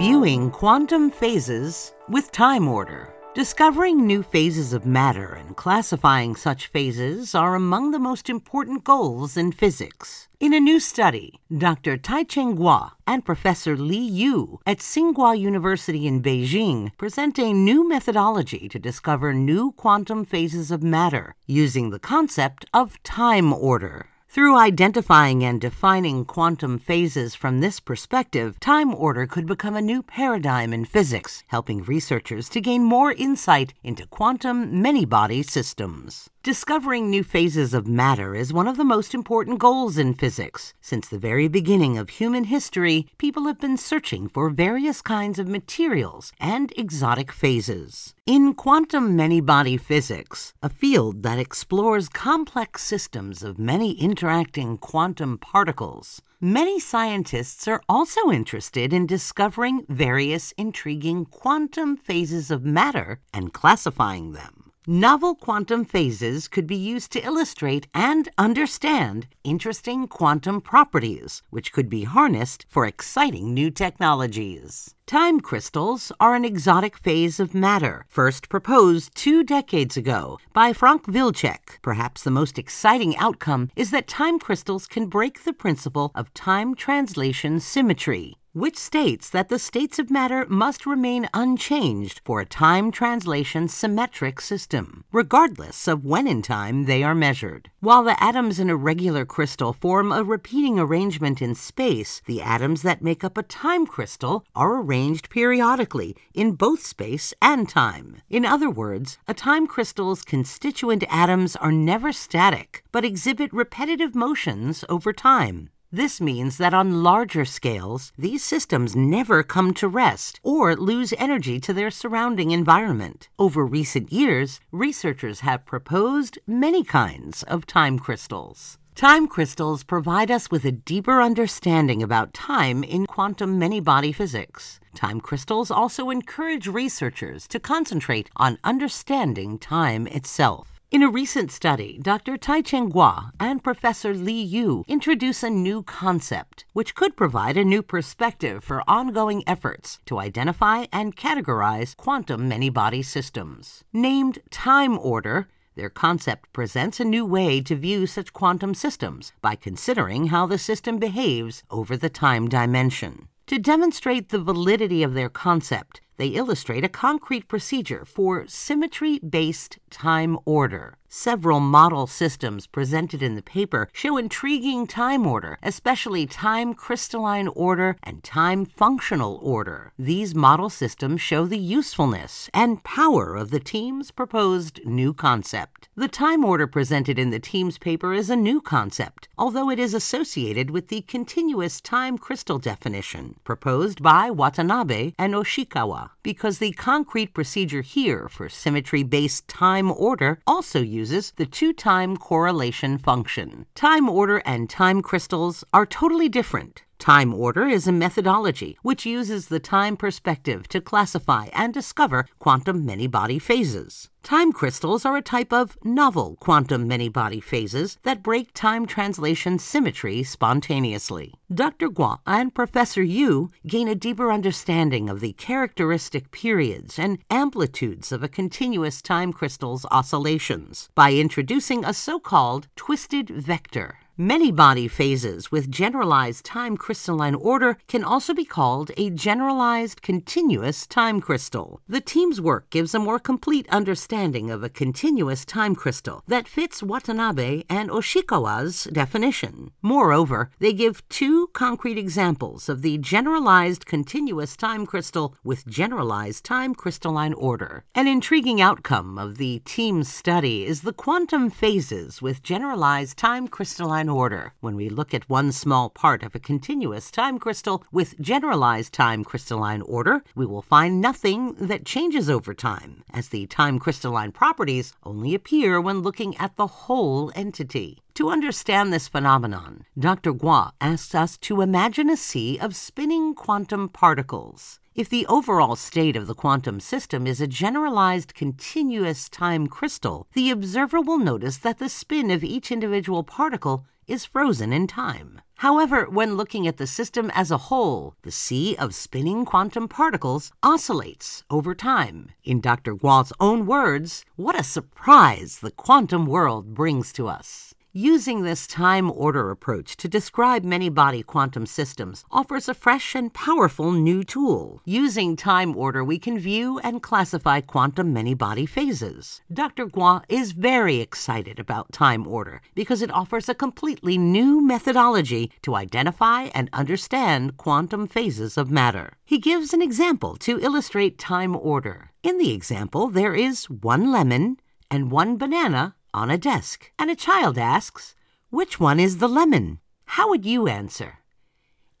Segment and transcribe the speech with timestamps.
[0.00, 3.12] Viewing quantum phases with time order.
[3.34, 9.36] Discovering new phases of matter and classifying such phases are among the most important goals
[9.36, 10.26] in physics.
[10.40, 11.98] In a new study, Dr.
[11.98, 18.70] Taicheng Guo and Professor Li Yu at Tsinghua University in Beijing present a new methodology
[18.70, 24.06] to discover new quantum phases of matter using the concept of time order.
[24.32, 30.04] Through identifying and defining quantum phases from this perspective, time order could become a new
[30.04, 36.30] paradigm in physics, helping researchers to gain more insight into quantum many body systems.
[36.42, 40.72] Discovering new phases of matter is one of the most important goals in physics.
[40.80, 45.46] Since the very beginning of human history, people have been searching for various kinds of
[45.46, 48.14] materials and exotic phases.
[48.24, 55.36] In quantum many body physics, a field that explores complex systems of many interacting quantum
[55.36, 63.52] particles, many scientists are also interested in discovering various intriguing quantum phases of matter and
[63.52, 64.59] classifying them.
[64.86, 71.90] Novel quantum phases could be used to illustrate and understand interesting quantum properties, which could
[71.90, 74.94] be harnessed for exciting new technologies.
[75.06, 81.04] Time crystals are an exotic phase of matter, first proposed two decades ago by Frank
[81.04, 81.82] Wilczek.
[81.82, 86.74] Perhaps the most exciting outcome is that time crystals can break the principle of time
[86.74, 92.90] translation symmetry which states that the states of matter must remain unchanged for a time
[92.90, 97.70] translation symmetric system, regardless of when in time they are measured.
[97.80, 102.82] While the atoms in a regular crystal form a repeating arrangement in space, the atoms
[102.82, 108.22] that make up a time crystal are arranged periodically in both space and time.
[108.28, 114.84] In other words, a time crystal's constituent atoms are never static, but exhibit repetitive motions
[114.88, 115.70] over time.
[115.92, 121.58] This means that on larger scales, these systems never come to rest or lose energy
[121.58, 123.28] to their surrounding environment.
[123.40, 128.78] Over recent years, researchers have proposed many kinds of time crystals.
[128.94, 134.78] Time crystals provide us with a deeper understanding about time in quantum many body physics.
[134.94, 140.79] Time crystals also encourage researchers to concentrate on understanding time itself.
[140.90, 142.36] In a recent study, Dr.
[142.36, 147.80] Taicheng Guo and Professor Li Yu introduce a new concept, which could provide a new
[147.80, 153.84] perspective for ongoing efforts to identify and categorize quantum many body systems.
[153.92, 155.46] Named time order,
[155.76, 160.58] their concept presents a new way to view such quantum systems by considering how the
[160.58, 163.28] system behaves over the time dimension.
[163.46, 169.78] To demonstrate the validity of their concept, they illustrate a concrete procedure for symmetry based
[169.88, 170.98] time order.
[171.12, 177.96] Several model systems presented in the paper show intriguing time order, especially time crystalline order
[178.04, 179.92] and time functional order.
[179.98, 185.88] These model systems show the usefulness and power of the team's proposed new concept.
[185.96, 189.94] The time order presented in the team's paper is a new concept, although it is
[189.94, 197.34] associated with the continuous time crystal definition proposed by Watanabe and Oshikawa, because the concrete
[197.34, 203.66] procedure here for symmetry based time order also uses the two time correlation function.
[203.74, 206.82] Time order and time crystals are totally different.
[207.00, 212.84] Time order is a methodology which uses the time perspective to classify and discover quantum
[212.84, 214.10] many body phases.
[214.22, 219.58] Time crystals are a type of novel quantum many body phases that break time translation
[219.58, 221.32] symmetry spontaneously.
[221.52, 221.88] Dr.
[221.88, 228.22] Guo and Professor Yu gain a deeper understanding of the characteristic periods and amplitudes of
[228.22, 234.00] a continuous time crystal's oscillations by introducing a so called twisted vector.
[234.20, 240.86] Many body phases with generalized time crystalline order can also be called a generalized continuous
[240.86, 241.80] time crystal.
[241.88, 246.82] The team's work gives a more complete understanding of a continuous time crystal that fits
[246.82, 249.70] Watanabe and Oshikawa's definition.
[249.80, 256.74] Moreover, they give two concrete examples of the generalized continuous time crystal with generalized time
[256.74, 257.84] crystalline order.
[257.94, 264.09] An intriguing outcome of the team's study is the quantum phases with generalized time crystalline
[264.10, 264.52] order.
[264.60, 269.24] When we look at one small part of a continuous time crystal with generalized time
[269.24, 274.92] crystalline order, we will find nothing that changes over time, as the time crystalline properties
[275.04, 278.02] only appear when looking at the whole entity.
[278.14, 280.34] To understand this phenomenon, Dr.
[280.34, 284.80] Guo asks us to imagine a sea of spinning quantum particles.
[284.92, 290.50] If the overall state of the quantum system is a generalized continuous time crystal, the
[290.50, 295.40] observer will notice that the spin of each individual particle is frozen in time.
[295.58, 300.52] However, when looking at the system as a whole, the sea of spinning quantum particles
[300.62, 302.30] oscillates over time.
[302.42, 302.94] In Dr.
[302.94, 307.74] Guo's own words, what a surprise the quantum world brings to us.
[307.92, 313.34] Using this time order approach to describe many body quantum systems offers a fresh and
[313.34, 314.80] powerful new tool.
[314.84, 319.42] Using time order, we can view and classify quantum many body phases.
[319.52, 319.86] Dr.
[319.86, 325.74] Guo is very excited about time order because it offers a completely new methodology to
[325.74, 329.14] identify and understand quantum phases of matter.
[329.24, 332.12] He gives an example to illustrate time order.
[332.22, 334.58] In the example, there is one lemon
[334.92, 338.14] and one banana on a desk, and a child asks,
[338.50, 339.80] Which one is the lemon?
[340.04, 341.18] How would you answer?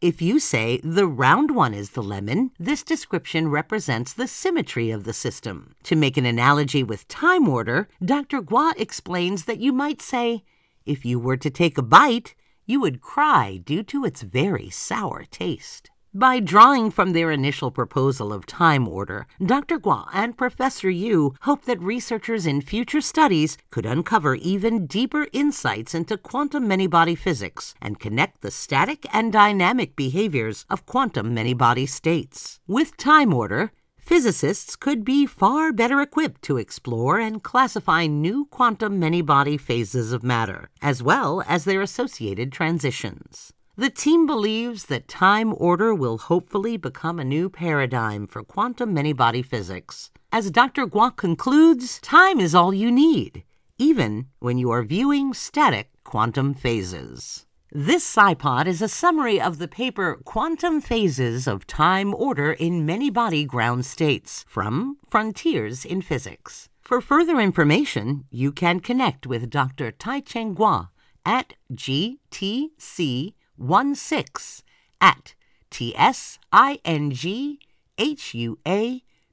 [0.00, 5.04] If you say the round one is the lemon, this description represents the symmetry of
[5.04, 5.74] the system.
[5.82, 8.40] To make an analogy with time order, Dr.
[8.40, 10.42] Guo explains that you might say,
[10.86, 12.34] if you were to take a bite,
[12.64, 15.90] you would cry due to its very sour taste.
[16.14, 19.78] By drawing from their initial proposal of time order, Dr.
[19.78, 25.94] Guo and Professor Yu hope that researchers in future studies could uncover even deeper insights
[25.94, 32.58] into quantum many-body physics and connect the static and dynamic behaviors of quantum many-body states.
[32.66, 38.98] With time order, physicists could be far better equipped to explore and classify new quantum
[38.98, 43.52] many-body phases of matter, as well as their associated transitions.
[43.80, 49.14] The team believes that time order will hopefully become a new paradigm for quantum many
[49.14, 50.10] body physics.
[50.30, 50.86] As Dr.
[50.86, 53.42] Guo concludes, time is all you need,
[53.78, 57.46] even when you are viewing static quantum phases.
[57.72, 63.08] This SciPod is a summary of the paper Quantum Phases of Time Order in Many
[63.08, 66.68] Body Ground States from Frontiers in Physics.
[66.82, 69.90] For further information, you can connect with Dr.
[69.90, 70.88] Tai-Cheng Guo
[71.24, 74.64] at GTC 16
[75.00, 75.34] at
[75.70, 76.32] tsinghua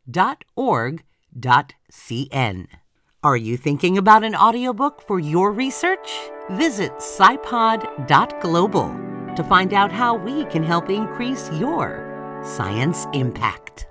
[0.09, 1.03] dot org
[1.37, 2.67] dot cn.
[3.23, 6.09] Are you thinking about an audiobook for your research?
[6.51, 8.87] Visit scipod.global
[9.35, 13.87] to find out how we can help increase your science impact.